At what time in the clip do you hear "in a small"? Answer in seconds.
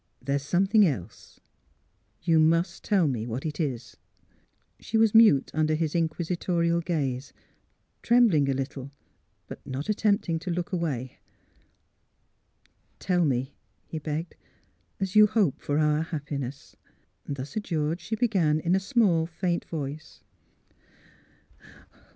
18.59-19.27